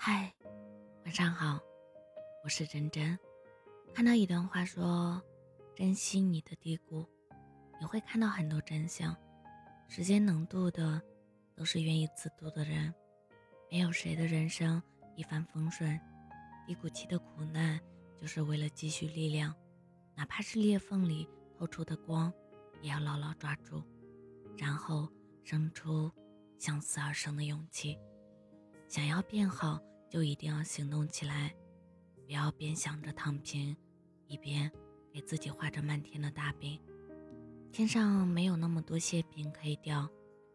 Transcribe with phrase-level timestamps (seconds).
[0.00, 0.32] 嗨，
[1.04, 1.58] 晚上好，
[2.44, 3.18] 我是真真。
[3.92, 5.20] 看到一段话说
[5.74, 7.04] ：“珍惜你的低谷，
[7.80, 9.14] 你会看到很多真相。
[9.88, 11.02] 时间能渡的，
[11.56, 12.94] 都是愿意自渡的人。
[13.68, 14.80] 没有谁的人生
[15.16, 16.00] 一帆风顺，
[16.64, 17.80] 低谷期的苦难，
[18.20, 19.52] 就是为了积蓄力量。
[20.14, 21.28] 哪怕是裂缝里
[21.58, 22.32] 透出的光，
[22.80, 23.82] 也要牢牢抓住，
[24.56, 25.08] 然后
[25.42, 26.08] 生出
[26.56, 27.98] 向死而生的勇气。
[28.88, 29.78] 想要变好。”
[30.10, 31.54] 就一定要行动起来，
[32.24, 33.76] 不要边想着躺平，
[34.26, 34.72] 一边
[35.12, 36.80] 给自己画着漫天的大饼。
[37.70, 40.08] 天上没有那么多馅饼可以掉，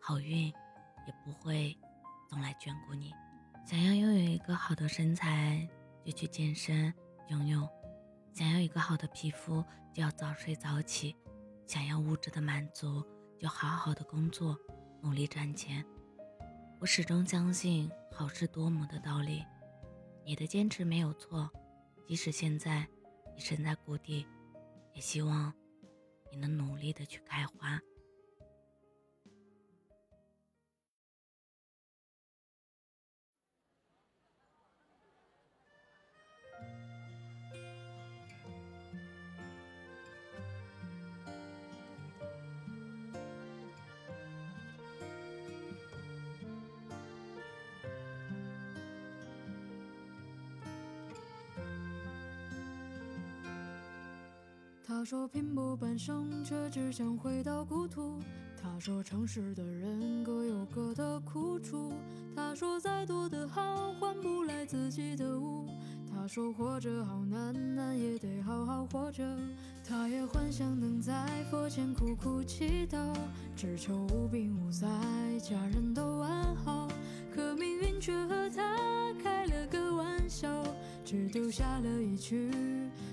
[0.00, 1.78] 好运也不会
[2.28, 3.12] 总来眷顾你。
[3.64, 5.64] 想要拥有一个好的身材，
[6.04, 6.92] 就去健身
[7.28, 7.60] 拥有；
[8.32, 9.64] 想要一个好的皮肤，
[9.94, 11.14] 就要早睡早起；
[11.68, 13.00] 想要物质的满足，
[13.38, 14.58] 就好好的工作，
[15.00, 15.86] 努力赚钱。
[16.78, 19.42] 我始终相信好事多磨的道理，
[20.26, 21.50] 你的坚持没有错，
[22.06, 22.86] 即使现在
[23.34, 24.26] 你身在谷底，
[24.92, 25.52] 也希望
[26.30, 27.80] 你能努力的去开花。
[54.88, 58.20] 他说拼搏半生，却只想回到故土。
[58.56, 61.92] 他说城市的人各有各的苦楚。
[62.36, 65.66] 他说再多的好换不来自己的无。
[66.08, 69.26] 他说活着好难，难也得好好活着。
[69.84, 72.96] 他也幻想能在佛前苦苦祈祷，
[73.56, 74.86] 只求无病无灾，
[75.40, 76.86] 家人都安好。
[77.34, 79.55] 可命运却和他开了，
[81.06, 82.50] 只丢下了一句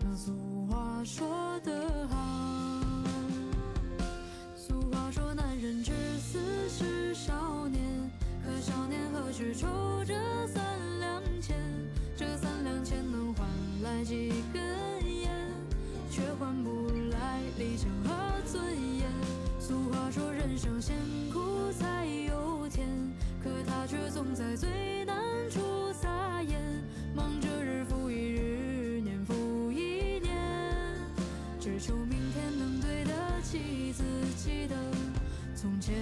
[0.00, 0.32] 那俗。
[0.70, 2.80] 话说得好，
[4.56, 6.38] 俗话说男人至死
[6.70, 7.82] 是少年，
[8.42, 9.68] 可少年何须愁
[10.06, 10.14] 这
[10.46, 10.64] 三
[10.98, 11.54] 两钱？
[12.16, 13.46] 这三两钱能换
[13.82, 14.62] 来几根
[15.20, 15.30] 烟，
[16.10, 18.64] 却换不来理想和尊
[18.96, 19.06] 严。
[19.60, 20.96] 俗话说人生先
[21.30, 22.88] 苦才有甜，
[23.42, 24.70] 可他却总在最
[32.14, 34.04] 明天能对得起自
[34.36, 34.76] 己的
[35.56, 35.96] 从前，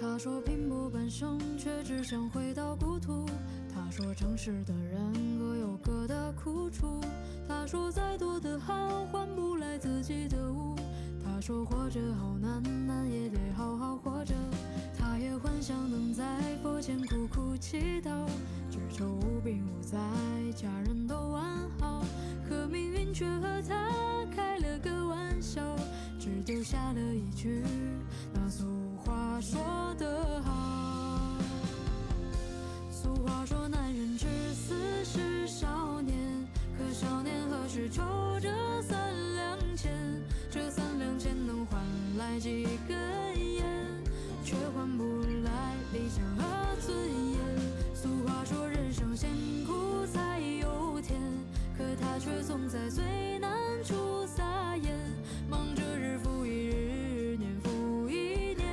[0.00, 3.24] 他说拼搏半生，却只想回到故土。
[3.72, 7.00] 他说城市的人各有各的苦楚。
[7.46, 9.45] 他说再多的好换不
[9.86, 10.74] 自己的屋。
[11.22, 14.34] 他说活着好难，难也得好好活着。
[14.98, 16.24] 他也幻想能在
[16.60, 18.10] 佛前苦苦祈祷，
[18.68, 19.96] 只求无病无灾，
[20.56, 22.04] 家人都安好。
[22.48, 23.92] 可命运却和他
[24.34, 25.62] 开了个玩笑，
[26.18, 27.62] 只丢下了一句
[28.34, 28.64] 那俗
[29.04, 29.60] 话说
[29.96, 30.55] 得好。
[42.38, 42.96] 几根
[43.56, 43.64] 烟，
[44.44, 45.04] 却换不
[45.42, 46.96] 来理想和尊
[47.32, 47.40] 严。
[47.94, 49.30] 俗话说人生先
[49.64, 51.18] 苦才有甜，
[51.76, 53.50] 可他却总在最难
[53.82, 54.94] 处撒盐，
[55.48, 58.66] 忙着日复一日，年复一年，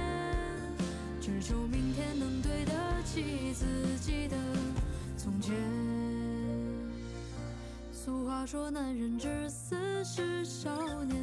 [1.21, 2.73] 只求明天能对得
[3.05, 3.65] 起自
[4.01, 4.35] 己的
[5.17, 5.55] 从前。
[7.91, 11.17] 俗话说男人至死是少年。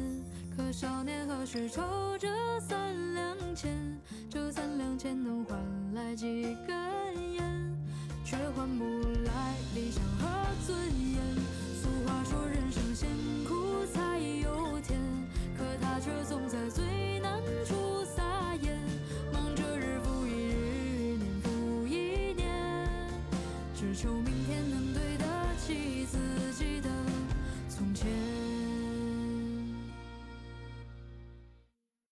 [0.55, 1.81] 可少年何须愁
[2.19, 2.27] 这
[2.59, 3.71] 三两钱？
[4.29, 5.57] 这三两钱能换
[5.93, 6.75] 来几根
[7.33, 7.77] 烟？
[8.25, 8.83] 却换不
[9.25, 10.27] 来理想和
[10.65, 11.21] 尊严。
[11.81, 13.09] 俗话说人生先
[13.45, 14.99] 苦才有甜
[15.57, 18.77] 可他却总在最难处撒盐。
[19.33, 23.07] 忙着日复一日年复一年
[23.73, 25.25] 只求明天能对得
[25.65, 26.17] 起自
[26.53, 26.89] 己的
[27.69, 28.30] 从前。